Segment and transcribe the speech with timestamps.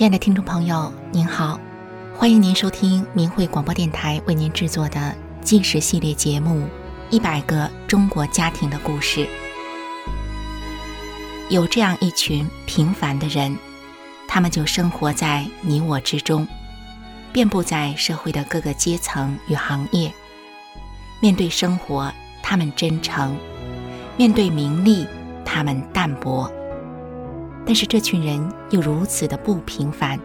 [0.00, 1.60] 亲爱的听众朋友，您好，
[2.16, 6.62] 欢迎您收听明慧广播电台为您制作的纪实系列节目
[7.10, 9.26] 《一百个中国家庭的故事》。
[11.50, 13.54] 有这样一群平凡的人，
[14.26, 16.48] 他们就生活在你我之中，
[17.30, 20.10] 遍布在社会的各个阶层与行业。
[21.20, 22.10] 面对生活，
[22.42, 23.36] 他们真诚；
[24.16, 25.06] 面对名利，
[25.44, 26.50] 他们淡泊。
[27.70, 30.18] 但是这群人又如此的不平凡，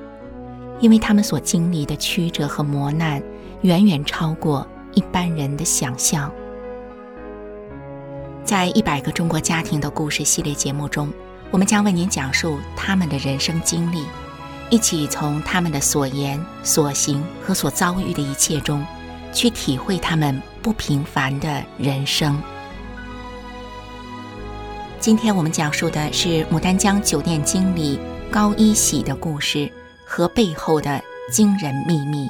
[0.79, 3.21] 因为他们所经历的曲折和磨难，
[3.61, 6.31] 远远超过一般人的想象。
[8.43, 11.13] 在一百个中国家庭的故事系列节目中，
[11.51, 14.03] 我们将为您讲述他们的人生经历，
[14.71, 18.83] 一起从他们的所言、所行和所遭遇的一切中，
[19.31, 22.41] 去体会他们不平凡的人生。
[25.05, 27.99] 今天我们讲述的是牡丹江酒店经理
[28.31, 29.71] 高一喜的故事
[30.03, 30.99] 和背后的
[31.31, 32.27] 惊人秘密。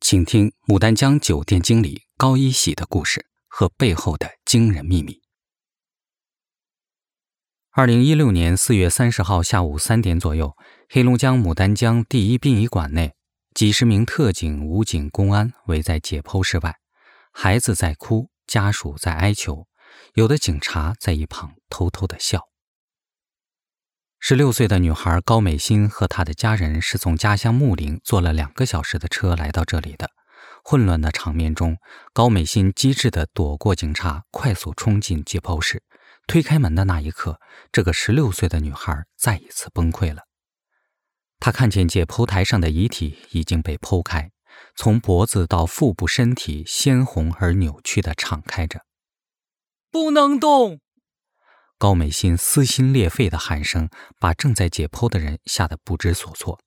[0.00, 5.20] 请听牡丹江酒店经理高一喜的故事和背后的惊人秘密。
[7.70, 10.56] 二零一六年四月三十号下午三点左右，
[10.88, 13.12] 黑龙江牡丹江第一殡仪馆内。
[13.54, 16.76] 几十名特警、武警、公安围在解剖室外，
[17.32, 19.66] 孩子在哭，家属在哀求，
[20.14, 22.48] 有的警察在一旁偷偷的笑。
[24.18, 30.10] 十六岁的女孩高美心和她的家人是从家乡木陵坐了两个小时的车来到这里的。
[30.64, 31.76] 混乱的场面中，
[32.12, 35.82] 高美心机智地躲过警察，快速冲进解剖室。
[36.28, 37.40] 推开门的那一刻，
[37.72, 40.22] 这个十六岁的女孩再一次崩溃了。
[41.44, 44.30] 他看见解剖台上的遗体已经被剖开，
[44.76, 48.82] 从脖子到腹部，身体鲜红而扭曲的敞开着。
[49.90, 50.78] 不能动！
[51.78, 56.60] 高美心撕心裂肺的喊声把正在解剖的人吓得不知所措。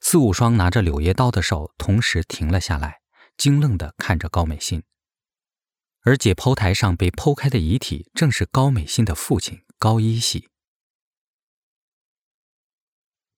[0.00, 3.00] 四五双拿着柳叶刀的手同时停了下来，
[3.36, 4.84] 惊愣地看着高美心。
[6.00, 10.48] 而解剖台上被剖开的遗体正是高美心的父亲高一喜。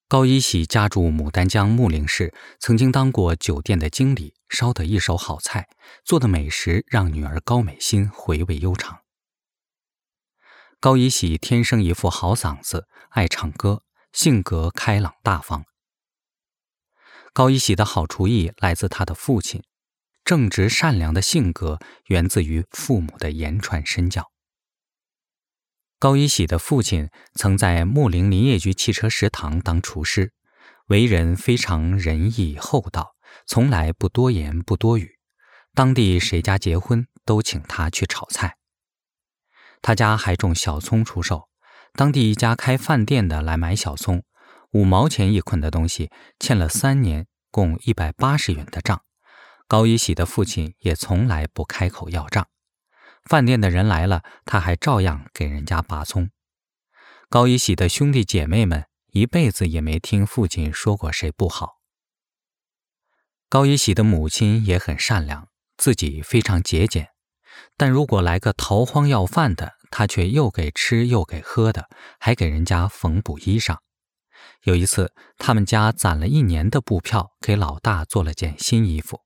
[0.08, 5.68] 高一喜家住牡丹江穆陵市，曾经当过酒店的经理，烧得一手好菜，
[6.04, 9.00] 做的美食让女儿高美心回味悠长。
[10.78, 15.64] 高一喜天生一副好嗓子，爱唱歌，性格开朗大方。
[17.32, 19.64] 高一喜的好厨艺来自他的父亲，
[20.24, 24.30] 正直善良的性格源自于父母的言传身教。
[25.98, 30.34] 高一喜的父亲曾在木林林业局汽车食堂当厨师，
[30.88, 33.14] 为人非常仁义厚道，
[33.46, 35.18] 从来不多言不多语。
[35.74, 38.58] 当地谁家结婚都请他去炒菜。
[39.80, 41.48] 他家还种小葱出售，
[41.94, 44.22] 当地一家开饭店的来买小葱，
[44.72, 49.00] 五毛钱一捆的东西，欠了三年，共一百八十元的账。
[49.66, 52.46] 高一喜的父亲也从来不开口要账。
[53.26, 56.30] 饭店的人来了，他还照样给人家拔葱。
[57.28, 61.80] 高一喜的兄弟姐妹们一辈子也没听父亲说过谁不好。
[63.48, 67.08] 高一喜的母亲也很善良，自己非常节俭，
[67.76, 71.88] 但如果来个逃荒要饭的，他却又给吃又给喝的，
[72.20, 73.78] 还给人家缝补衣裳。
[74.62, 79.22] 有一次，他们家攒了一年的布票，给老大做了件新衣服，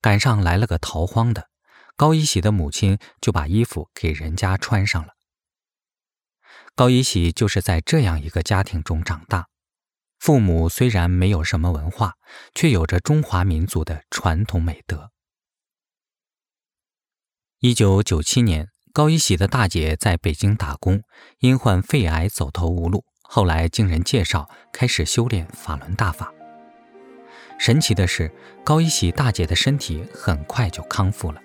[0.00, 1.48] 赶上来了个逃荒的。
[1.96, 5.14] 高一喜的母亲就把衣服给人家穿上了。
[6.74, 9.46] 高一喜就是在这样一个家庭中长大，
[10.18, 12.14] 父母虽然没有什么文化，
[12.52, 15.12] 却有着中华民族的传统美德。
[17.60, 21.02] 一九九七年，高一喜的大姐在北京打工，
[21.38, 26.34] 因患肺癌走投无路，后来经人介绍开始修炼法轮大法。
[27.56, 31.40] 神奇的是，高一喜大姐的身体很快就康复了。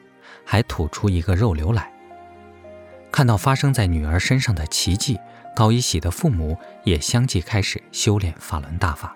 [0.50, 1.92] 还吐出一个肉瘤来。
[3.12, 5.20] 看到发生在女儿身上的奇迹，
[5.56, 9.16] 高一喜的父母也相继开始修炼法轮大法。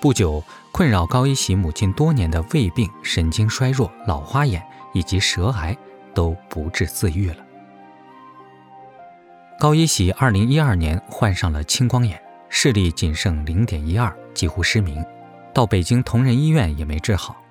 [0.00, 4.62] 不久，困扰高一喜母亲多年的胃病、神经衰弱、老花眼
[4.94, 5.76] 以及舌癌
[6.14, 7.44] 都不治自愈了。
[9.58, 15.04] 高一喜二零一二年患上了青光眼，视力仅剩零点一二，几乎失明，
[15.52, 17.41] 到北京同仁医院也没治好。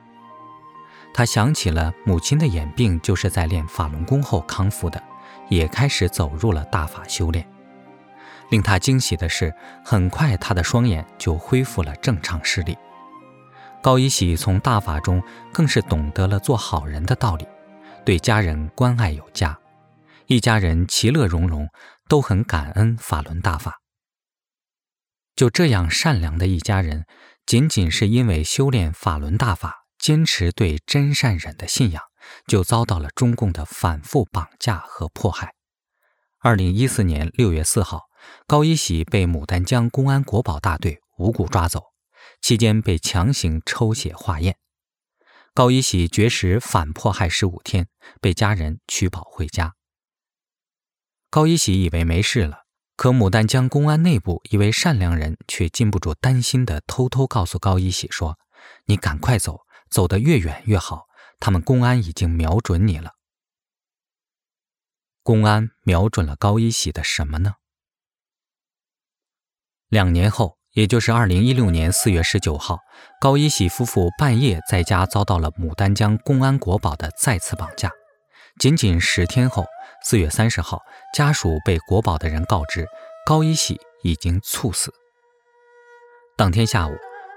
[1.13, 5.01] 他想起了母亲的眼病就是在练法轮功后康复的，
[5.49, 7.47] 也开始走入了大法修炼。
[8.49, 9.53] 令他惊喜的是，
[9.83, 12.77] 很快他的双眼就恢复了正常视力。
[13.81, 17.47] 高一喜从大法中更是懂得了做好人的道理，
[18.05, 19.57] 对家人关爱有加。
[20.27, 21.67] 一家人其乐融融，
[22.07, 23.79] 都很感恩法轮大法。
[25.35, 27.05] 就这样善良的一家人，
[27.45, 32.01] 仅仅是因为修炼法轮大法，坚持对真善忍的信仰，
[32.47, 35.53] 就遭到了中共的反复绑架和迫害。
[36.39, 38.05] 二零一四年六月四号，
[38.47, 41.93] 高一喜被牡丹江公安国保大队无故抓走，
[42.41, 44.57] 期间被强行抽血化验。
[45.53, 47.87] 高一喜绝食反迫害十五天，
[48.19, 49.75] 被家人取保回家。
[51.29, 52.65] 高一喜以为没事了，
[52.95, 58.39] 可牡丹江公安内部一位善良人却禁不住担心的偷偷告诉高一喜说
[58.85, 59.59] ：“你赶快走，
[59.91, 61.05] 走得越远越好，
[61.39, 63.13] 他们公安已经瞄准你了。”
[65.21, 67.55] 公安瞄准了高一喜的什么呢？
[69.87, 72.79] 两年后，也就是二零一六年四月十九号，
[73.19, 77.91] 高一喜夫妇半夜在家遭到了牡丹江公安国保的再次绑架。
[78.57, 79.65] 仅仅十天后，
[80.03, 80.81] 四月三十号，
[81.13, 82.87] 家属被国保的人告知，
[83.25, 84.93] 高一喜已经猝死。
[86.35, 86.91] 当天下午，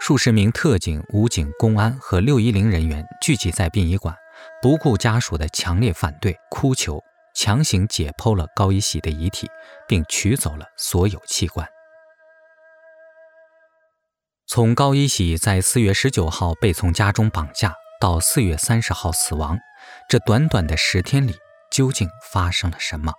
[0.06, 4.14] 数十名特警、武警、公安和六一零人员聚集在殡仪馆，
[4.60, 7.02] 不顾家属的强烈反对、哭求。
[7.34, 9.48] 强行解剖了高一喜的遗体，
[9.88, 11.66] 并取走了所有器官。
[14.46, 19.58] 从高一喜在四月十九号被从家中绑架到四月三十号死亡，
[20.06, 21.34] 这短短的十天里，
[21.72, 23.14] 究竟发生了什么？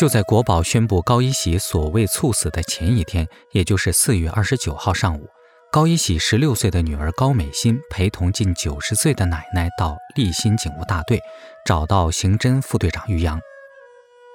[0.00, 5.28] 就在国宝宣布高一喜所谓猝死的前一天，也就是四月二十九号上午。
[5.70, 11.20] 高一喜十六岁的女儿高美心陪同近九十岁的奶奶到立新警务大队，
[11.66, 13.38] 找到刑侦副队长于洋，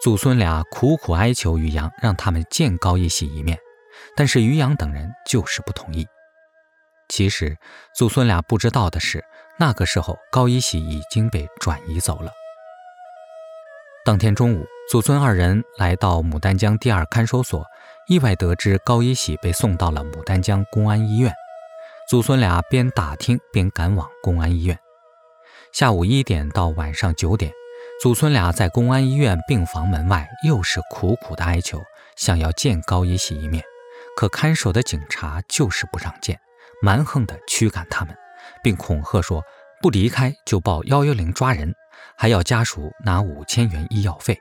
[0.04, 3.58] 祖孙俩苦苦哀求于洋让他们见高一喜一面，
[4.16, 6.06] 但是于洋等人就是不同意。
[7.10, 7.58] 其实
[7.96, 9.26] 祖孙俩不知道的是，
[9.58, 12.32] 那个时候高一喜已经被转移走了。
[14.06, 17.66] 当天中午，祖孙二人来到牡丹江第二看守所。
[18.08, 21.34] 意外得知高一喜被送到了牡丹江公安医院，
[22.08, 24.78] 祖孙俩边打听边赶往公安医院。
[25.72, 27.52] 下午一点到晚上九点，
[28.00, 31.82] 祖孙俩在公安医院病房门外又是苦苦的哀求，
[32.16, 33.64] 想要见高一喜一面，
[34.16, 36.40] 可看守的警察就是不让见，
[36.84, 38.16] 蛮横地驱赶他们，
[38.62, 39.42] 并恐吓说
[39.82, 41.74] 不离开就报幺幺零抓人，
[42.16, 44.40] 还要家属拿五千元医药费。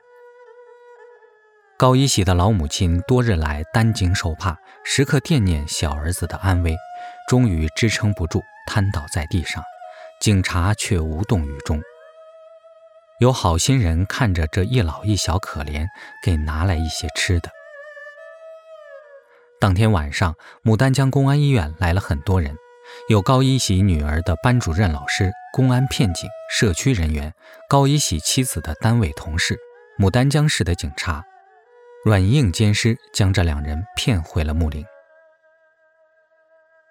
[1.76, 6.76] 高一喜的老母亲多日来担惊受怕，时刻惦念小儿子的安危，
[7.28, 9.60] 终于支撑不住，瘫倒在地上。
[10.20, 11.82] 警察却无动于衷。
[13.18, 15.86] 有好心人看着这一老一小可怜，
[16.24, 17.50] 给拿来一些吃的。
[19.60, 22.56] 当天晚上，牡丹江公安医院来了很多人，
[23.08, 27.34] 有高一喜女儿的班主任老师、公安片警、社区人员、
[27.68, 29.58] 高一喜妻子的单位同事、
[29.98, 31.24] 牡丹江市的警察。
[32.04, 34.84] 软硬兼施，将这两人骗回了木陵。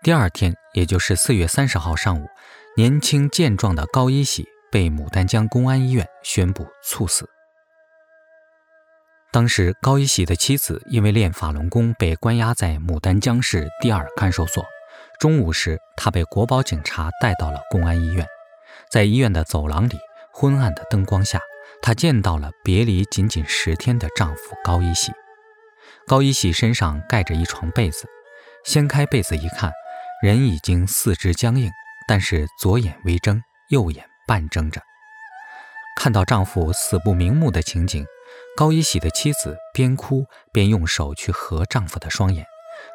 [0.02, 2.28] 第二天，也就是四月三十号上午，
[2.76, 7.30] 年轻健壮的高一喜被牡丹江公安医院宣布猝死。
[9.32, 14.66] 当时，高一喜的妻子因为练法轮功被关押在牡丹江市第二看守所。
[15.20, 18.26] 中午时，她被国保警察带到了公安医院，
[18.90, 20.00] 在医院的走廊里，
[20.32, 21.40] 昏暗的灯光下。
[21.84, 25.12] 她见到了别离仅仅十天的丈夫高一喜。
[26.08, 28.08] 高一喜身上盖着一床被子，
[28.64, 29.74] 掀开被子一看，
[30.22, 31.70] 人已经四肢僵硬，
[32.08, 34.82] 但是左眼微睁，右眼半睁着。
[35.98, 38.06] 看到丈夫死不瞑目的情景，
[38.56, 42.46] 高一喜的妻子边哭边用手去合丈夫的双眼，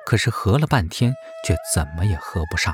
[0.07, 1.13] 可是合了半天，
[1.47, 2.73] 却怎么也合不上。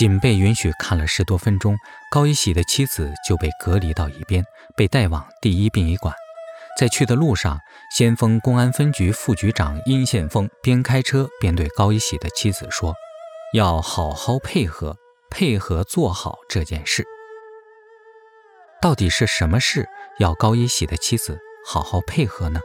[0.00, 1.76] 仅被允许看了十多分钟，
[2.10, 4.42] 高一喜的妻子就被隔离到一边，
[4.74, 6.14] 被带往第一殡仪馆。
[6.78, 7.58] 在去的路上，
[7.94, 12.94] 先锋公安分局副局长殷宪峰边开车边对高一喜的妻子说
[13.52, 14.96] ：“要好好配合，
[15.28, 17.04] 配合做好这件事。”
[18.80, 19.86] 到底是什么事
[20.18, 22.60] 要高一喜的妻子好好配合呢？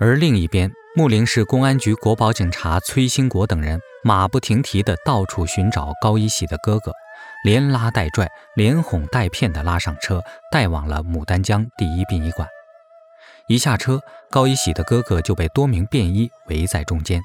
[0.00, 3.78] 而另一边，木陵市公安局国保警察崔兴国等人。
[4.04, 6.92] 马不停蹄地到处寻找高一喜的哥哥，
[7.44, 12.48] 连拉带拽、连哄带骗地拉上车，带往了牡丹江第一殡仪馆。
[13.46, 17.22] 一下车，高一喜的哥哥就被多名便衣围在中间，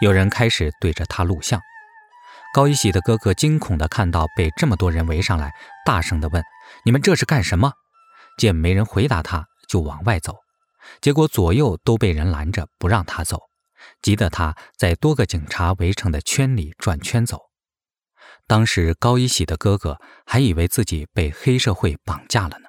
[0.00, 1.60] 有人开始对着他录像。
[2.54, 5.52] 高一喜的哥哥惊恐地看到被这么多人围上来，
[5.84, 6.42] 大声地问
[6.84, 7.72] ：“你们这是干什么？”
[8.38, 10.36] 见没人回答他，就往外走，
[11.00, 13.40] 结果左右都被人拦着，不让他走。
[14.02, 17.50] 急得他在多个警察围成的圈里转圈走。
[18.46, 22.68] 当时高一喜的哥哥还以为自己被黑社会绑架了呢。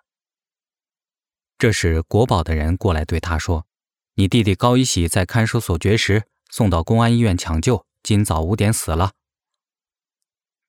[1.57, 3.65] 这时国宝的人过来对他说
[4.15, 9.13] ：“你弟弟高一喜在看守所绝食，送到公安医院抢救，今早五点死了。”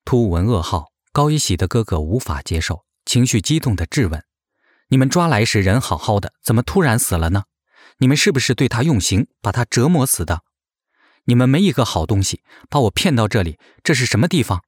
[0.05, 4.25] 突闻噩耗，高一喜的哥哥无法接受，情绪激动地质问
[4.89, 7.45] ：“你们抓来时人好好的，怎么突然死了呢？
[7.99, 10.43] 你们是不是对他用刑，把他折磨死的？
[11.25, 14.63] 你们没一个好东西，把我骗到这里，这是什么地方？”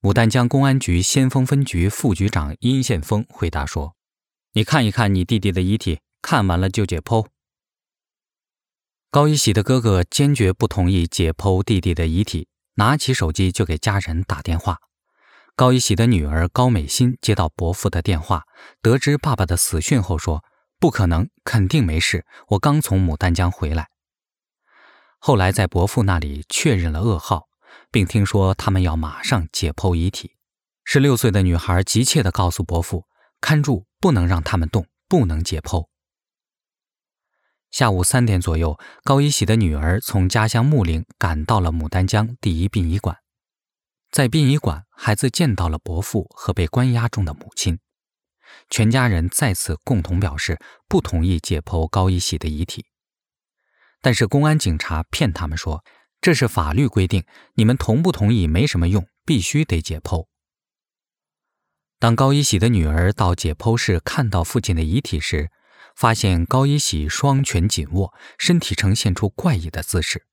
[0.00, 3.96] 牡丹江公安局先锋分局副局长殷宪峰回答说
[4.52, 7.26] ：“你看一看你弟弟的遗体，看完了就解剖。”
[9.10, 12.48] 高一喜的哥哥坚决不同意解剖弟弟的遗体。
[12.76, 14.78] 拿起手机就给家人打电话。
[15.54, 18.42] 高一喜的女儿高美心接到伯父的电话，
[18.82, 20.42] 得知爸爸的死讯后说
[20.80, 22.26] ：“不可能，肯定没事。
[22.48, 23.90] 我刚从牡丹江回来。”
[25.26, 27.48] 后来在伯父那里确认了噩耗，
[27.90, 30.36] 并听说他们要马上解剖遗体。
[30.84, 33.06] 十六岁的女孩急切地告诉伯父
[33.40, 35.86] ：“看住，不能让他们动，不能解剖。”
[37.72, 43.16] 下午三点左右，高一喜的女儿从家乡木陵赶到了牡丹江第一殡仪馆。
[44.10, 47.78] 在殡仪馆，孩子见到了伯父和被关押中的母亲，
[48.68, 52.84] 全家人再次共同表示不同意解剖高一喜的遗体。
[54.04, 55.82] 但是公安警察骗他们说，
[56.20, 60.26] 这是法律规定，你们同不同意没什么用，必须得解剖。
[61.98, 65.50] 当高一喜的女儿到解剖室看到父亲的遗体时，
[65.96, 70.26] 发现高一喜双拳紧握，身体呈现出怪异的姿势，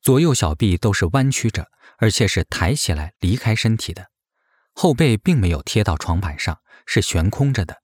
[0.00, 1.68] 左右小臂都是弯曲着，
[1.98, 4.06] 而且是抬起来离开身体的，
[4.72, 7.82] 后背并没有贴到床板上，是悬空着的，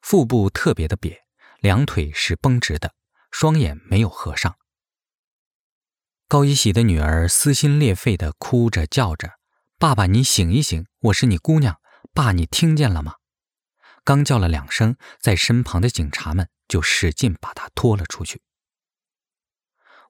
[0.00, 1.18] 腹部特别的瘪，
[1.60, 2.94] 两腿是绷直的，
[3.30, 4.56] 双眼没有合上。
[6.28, 9.38] 高一喜的女儿撕心裂肺地哭着叫着
[9.80, 11.80] ：“爸爸，你醒一醒，我是你姑娘，
[12.12, 13.14] 爸，你听见了吗？”
[14.04, 16.48] 刚叫了两声，在身旁的警察们。
[16.68, 18.42] 就使劲把他拖了出去。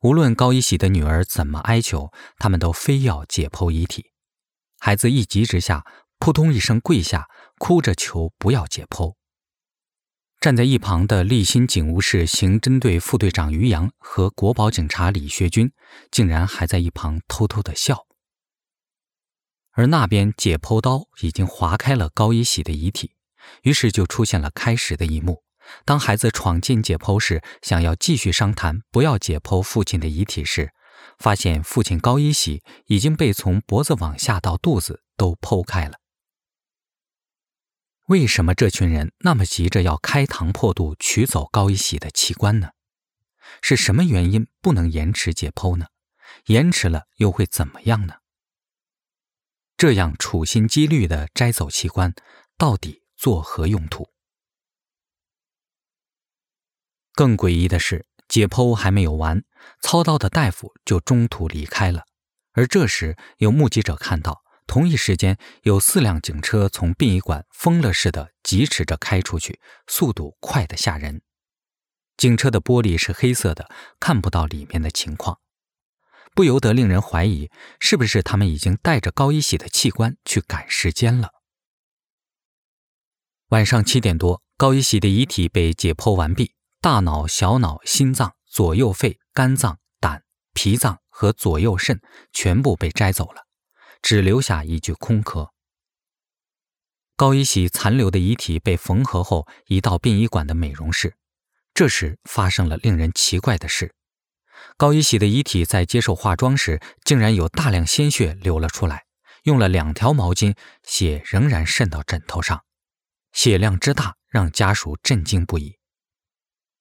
[0.01, 4.11] 无论高一喜的女儿怎么哀求，他们都非要解剖遗体。
[4.81, 5.87] 孩子一急之下，
[6.19, 9.15] 扑通一声跪下，哭着求不要解剖。
[10.41, 15.73] 站在一旁的立新警务室刑侦队副队长于洋和国宝警察李学军，
[16.13, 18.07] 竟然还在一旁偷偷的笑。
[19.73, 23.15] 而那边解剖刀已经划开了高一喜的遗体，
[23.63, 25.43] 于是就出现了开始的一幕。
[25.85, 30.73] 当孩子闯进解剖室，想要继续商谈，不要解剖父亲的遗体时，
[31.19, 35.99] 发现父亲高一喜已经被从脖子往下到肚子都剖开了。
[38.09, 42.71] 为什么这群人那么急着要开膛破肚取走高一喜的器官呢？
[43.61, 45.89] 是什么原因不能延迟解剖呢？
[46.47, 48.15] 延迟了又会怎么样呢？
[49.77, 52.15] 这样处心积虑地摘走器官，
[52.57, 54.09] 到底作何用途？
[57.13, 59.45] 更诡异的是，解剖还没有完，
[59.83, 62.07] 操刀的大夫就中途离开了。
[62.53, 69.59] 而这时，有目击者看到，同一时间有四辆警车从殡仪馆疯了似的疾驰着开出去，
[69.89, 71.23] 速度快得吓人。
[72.17, 75.41] 警车的玻璃是黑色的，看不到里面的情况，
[76.35, 81.31] 不由得令人怀疑，是不是他们已经带着高一喜的器官去赶时间了？
[83.49, 86.55] 晚上七点多，高一喜的遗体被解剖完毕。
[86.81, 90.23] 大脑、小脑、心脏、左右肺、肝脏、胆、
[90.53, 92.01] 脾脏和左右肾
[92.33, 93.48] 全部被摘走了，
[94.03, 95.53] 只留下一具空壳。
[97.17, 101.17] 高一喜残留的遗体被缝合后移到殡仪馆的美容室。
[101.75, 103.95] 这时发生了令人奇怪的事：
[104.77, 109.05] 高一喜的遗体在接受化妆时，竟然有大量鲜血流了出来。
[109.45, 112.65] 用了两条毛巾，血仍然渗到枕头上，
[113.33, 115.79] 血量之大让家属震惊不已。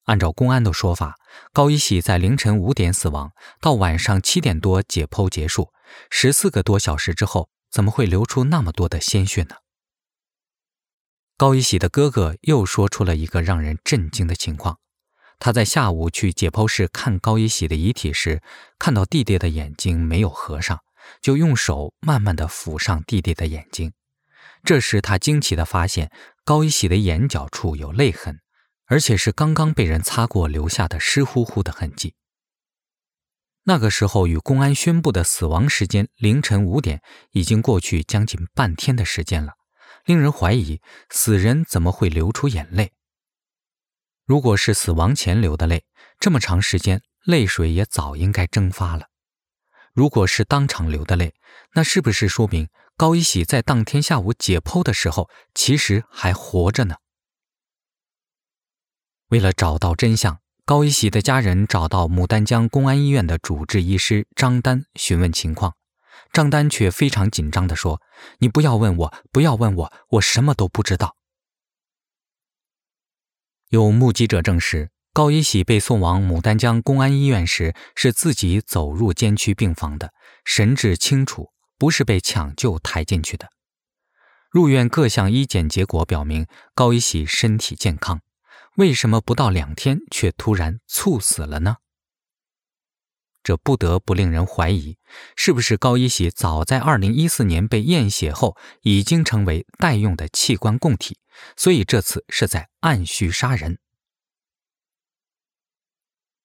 [0.04, 1.14] 按照公安的说法，
[1.52, 5.72] 高一喜在凌晨五点死亡，到晚上七点多解剖结束，
[6.10, 9.56] 十四个多小时之后，怎么会流出那么多的鲜血呢？
[11.36, 14.78] 高一喜的哥哥又说出了一个让人震惊的情况：
[15.38, 18.42] 他在下午去解剖室看高一喜的遗体时，
[18.78, 20.80] 看到弟弟的眼睛没有合上，
[21.20, 23.92] 就用手慢慢地抚上弟弟的眼睛。
[24.64, 26.10] 这时他惊奇地发现，
[26.44, 28.40] 高一喜的眼角处有泪痕。
[28.90, 32.14] 而且是刚刚被人擦过留下的湿乎乎的痕迹。
[33.64, 39.54] 那个时候与公安宣布的死亡时间凌晨五点已经过去将近半天的时间了，
[40.04, 42.92] 令人怀疑死人怎么会流出眼泪？
[44.24, 45.84] 如果是死亡前流的泪，
[46.18, 49.08] 这么长时间泪水也早应该蒸发了。
[49.92, 51.34] 如果是当场流的泪，
[51.72, 56.96] 那是不是说明高一喜在当天下午解剖的时候其实还活着呢？
[59.28, 65.74] 为了找到真相，高一喜的家人找到牡丹江公安医院的主治医师张丹询问情况，
[66.30, 68.02] 张丹却非常紧张地说
[68.40, 71.16] ：“你不要问我，不要问我，我什么都不知道。”
[73.70, 80.12] 有目击者证实，高一喜被送往牡丹江公安医院时，是自己走入监区病房的，
[80.44, 83.48] 神志清楚，不是被抢救抬进去的。
[84.50, 88.20] 入院各项医检结果表明，高一喜身体健康，
[88.78, 91.78] 为什么不到两天却突然猝死了呢？
[93.42, 94.98] 这不得不令人怀疑，
[95.34, 101.18] 是不是高一喜早在2014年被验血后，已经成为待用的器官供体？
[101.56, 103.80] 所以这次是在按需杀人。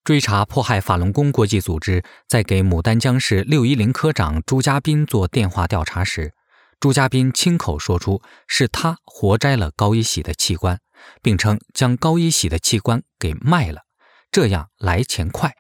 [0.04, 6.34] 追查迫害法轮功国际组织在给牡丹江市六一零科长朱家斌做电话调查时，
[6.80, 10.82] 朱家斌亲口说出是他活摘了高一喜的器官，
[11.22, 13.82] 并称将高一喜的器官给卖了，
[14.32, 15.52] 这样来钱快。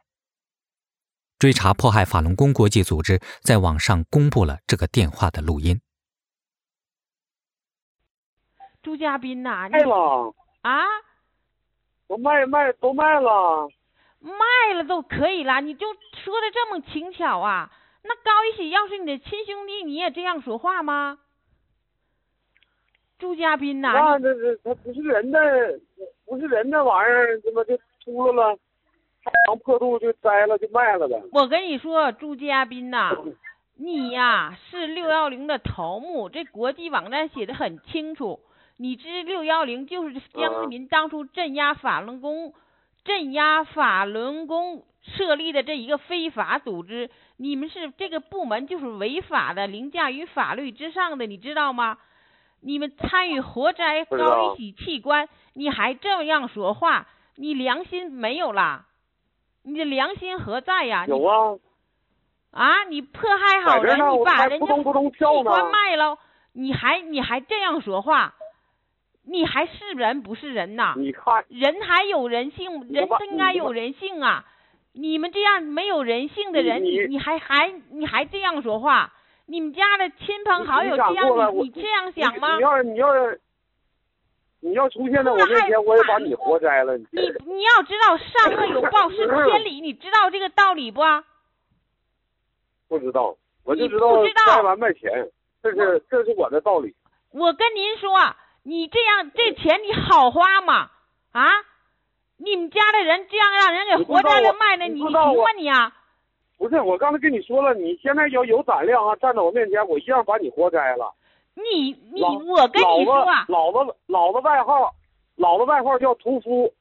[1.39, 5.81] 追查迫害法轮功国际组织在网上公布了这个电话的录音。
[8.81, 10.83] 朱家斌呐、啊，卖了啊，
[12.07, 13.69] 我卖卖都卖了，
[14.19, 15.87] 卖了都可以了，你就
[16.23, 17.71] 说的这么轻巧啊？
[18.03, 21.19] 那高一喜要是你的亲兄弟，你也这样说话吗？
[23.23, 25.39] 朱家斌呐、啊，那这这他不是人的，
[26.25, 28.53] 不是人的玩意儿，怎么就秃噜了？
[29.23, 31.23] 开膛破肚就摘了就卖了呗？
[31.31, 33.17] 我跟你说，朱家斌呐、啊，
[33.79, 38.41] 你呀是六幺零的头目，这国际网站写的很清楚。
[38.75, 42.53] 你知六幺零就是江泽民当初镇压法轮功、
[43.05, 51.97] 镇压法轮功设立的这一个非法组织，你们是这个部门就是违法的，凌驾于法律之上的，你知道吗？
[52.63, 58.85] 你们参与活摘高一喜器官，你还这样说话，你良心没有啦？
[59.63, 61.05] 你的良心何在呀？
[61.07, 61.57] 有啊。
[62.51, 66.17] 啊，你迫害好人，你把人家器官卖了，
[66.53, 68.35] 你还你还这样说话？
[69.25, 70.93] 你还是人不是人呐？
[70.97, 74.45] 你看，人还有人性，人应该有人性啊！
[74.91, 79.13] 你们这样没有人性的人，你你还还你还这样说话？
[79.45, 82.55] 你们家的亲朋好友这样，你你这样想吗？
[82.55, 83.07] 你要你要
[84.61, 86.97] 你要出现在我面前，我也把你活摘了。
[86.97, 87.05] 你
[87.45, 91.01] 你要知道善恶有报是天理， 你知道这个道理不？
[92.87, 95.29] 不知道，我就知道卖完卖钱，
[95.61, 96.95] 这是这是我的道理。
[97.31, 98.35] 我跟您说。
[98.65, 100.89] 你这样，这钱你好花吗？
[101.33, 101.51] 啊，
[102.37, 105.93] 你们家的人这样让人给活摘了卖了，你行吗你啊？
[106.63, 111.13] 不是，我刚才跟你说了，你现在要有胆量啊，站在我面前，我一样把你活摘了。
[111.55, 114.89] 你你我跟你说啊，老子老子外号，
[115.35, 116.73] 老子外号叫屠夫。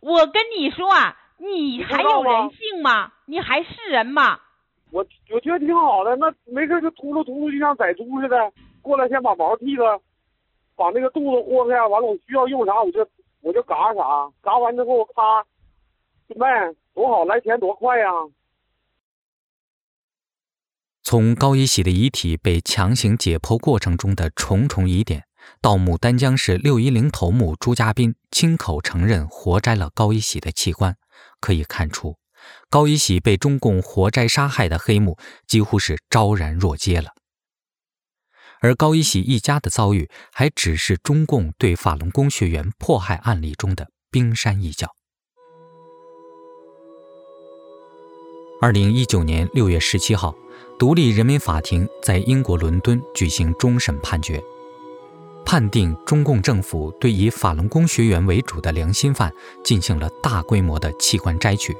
[0.00, 3.10] 我跟你说啊，你还有人性吗？
[3.24, 4.38] 你还是人吗？
[4.92, 10.00] 我我觉得挺好的，那没事就秃噜秃噜，就像宰猪似的，过来先把毛剃了。
[10.76, 13.04] 把那个肚子豁开，完了我需要用啥我就
[13.42, 15.42] 我就嘎啥，嘎完之后咔
[16.28, 18.08] 就卖，多好，来钱多快呀！
[21.08, 25.22] 从高一喜的遗体被强行解剖过程中的重重疑点，
[25.60, 30.96] 到牡丹江市六一零头目朱家斌亲口承认活摘了高一喜的器官，
[31.40, 32.16] 可以看出，
[32.68, 35.16] 高一喜被中共活摘杀害的黑幕
[35.46, 37.10] 几乎是昭然若揭了。
[38.58, 44.88] 而高一喜一家的遭遇，还只是中共对法轮功学员迫害案例中的冰山一角。
[48.60, 50.34] 二零一九年六月十七号，
[50.78, 54.42] 独立人民法庭在英国伦敦举行终审判决，
[55.44, 59.32] 判定中共政府对以法轮功学员为主的良心犯
[59.64, 61.74] 进行了大规模的器官摘取，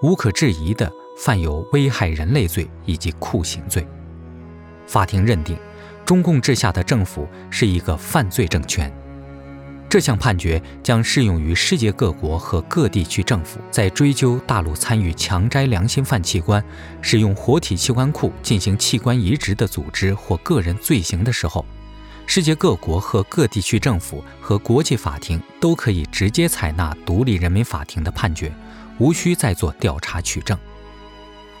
[0.00, 3.86] 无可置疑的犯有危害人类罪以及酷刑罪。
[4.86, 5.56] 法庭认定。
[6.06, 8.92] 中共治下的政府是一个犯罪政权，
[9.90, 16.64] 这项判决将适用于世界各国和各地区政府在追究大陆参与强摘良心犯器官、
[17.02, 21.66] 使用活体器官库进行器官移植的组织或个人罪行的时候，
[22.24, 28.54] 世界各国和各地区政府和国际法庭都可以直接采纳独立人民法庭的判决，
[28.98, 30.56] 无需再做调查取证。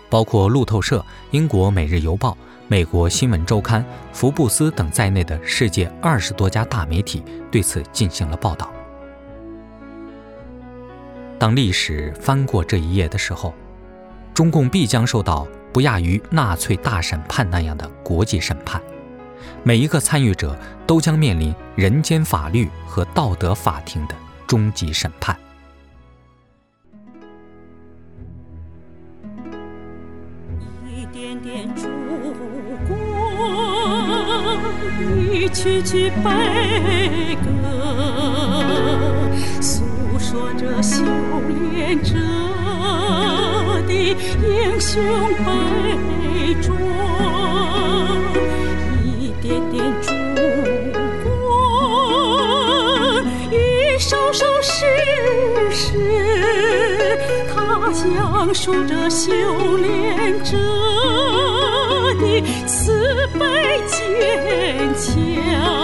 [0.08, 2.38] 包括路透社、英国《每日邮报》。
[2.70, 8.72] 美国新闻周刊、福布斯等在内的世界二十多家大媒体对此进行了报道。
[11.36, 13.52] 当历史翻过这一页的时候，
[14.32, 18.80] 中共必将受到不亚于纳粹大审判那样的国际审判。
[19.64, 20.56] 每一个参与者
[20.86, 24.14] 都将面临人间法律和道德法庭的
[24.46, 25.36] 终极审判。
[35.52, 37.48] 曲曲悲歌，
[39.60, 39.82] 诉
[40.18, 41.04] 说着修
[41.48, 42.14] 炼者
[43.86, 45.02] 的英雄
[45.44, 45.44] 悲
[46.62, 46.68] 壮。
[49.04, 50.08] 一点点烛
[51.24, 51.28] 光，
[53.50, 53.54] 一
[53.98, 54.86] 首首诗
[55.70, 57.18] 诗，
[57.52, 57.52] 它
[57.92, 59.30] 讲述着修
[59.76, 60.56] 炼者
[62.18, 63.42] 的慈悲
[63.86, 63.98] 坚
[64.94, 65.19] 强。
[65.34, 65.79] 家。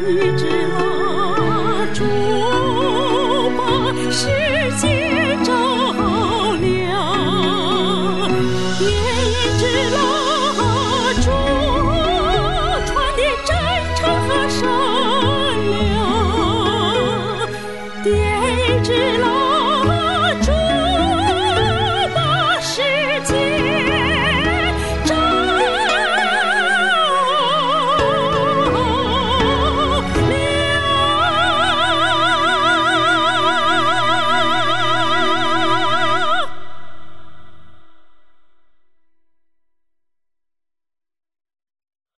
[0.00, 0.83] 一直来